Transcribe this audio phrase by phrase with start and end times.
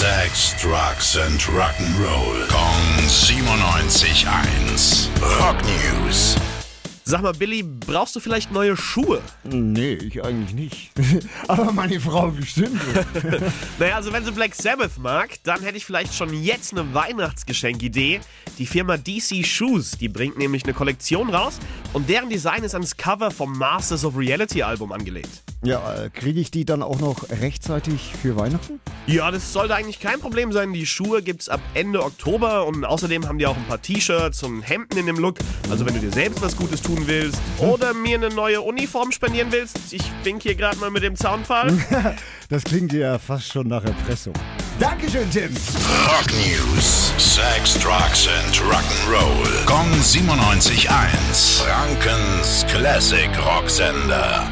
[0.00, 2.48] Sex, Drugs and Rock'n'Roll.
[2.48, 5.10] Kong 97.1.
[5.38, 6.36] Rock News.
[7.04, 9.20] Sag mal, Billy, brauchst du vielleicht neue Schuhe?
[9.44, 10.90] Nee, ich eigentlich nicht.
[11.48, 12.80] Aber meine Frau bestimmt.
[13.78, 18.20] Naja, also wenn sie Black Sabbath mag, dann hätte ich vielleicht schon jetzt eine Weihnachtsgeschenkidee.
[18.56, 21.58] Die Firma DC Shoes, die bringt nämlich eine Kollektion raus
[21.92, 25.42] und deren Design ist ans Cover vom Masters of Reality Album angelegt.
[25.62, 28.80] Ja, äh, kriege ich die dann auch noch rechtzeitig für Weihnachten?
[29.06, 30.72] Ja, das sollte eigentlich kein Problem sein.
[30.72, 34.62] Die Schuhe gibt's ab Ende Oktober und außerdem haben die auch ein paar T-Shirts und
[34.62, 35.36] Hemden in dem Look.
[35.68, 39.52] Also wenn du dir selbst was Gutes tun willst oder mir eine neue Uniform spendieren
[39.52, 41.72] willst, ich wink hier gerade mal mit dem Zaunfall.
[42.50, 44.32] Das klingt ja fast schon nach Erpressung.
[44.80, 45.54] Dankeschön, Tim.
[46.08, 47.12] Rock News.
[47.16, 49.66] Sex, Drugs and Rock'n'Roll.
[49.66, 51.62] Kong 97.1.
[51.62, 54.48] Frankens Classic Rocksender.